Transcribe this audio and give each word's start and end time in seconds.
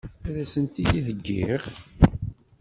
Ad 0.27 0.35
as-tent-id-heggiɣ? 0.43 1.61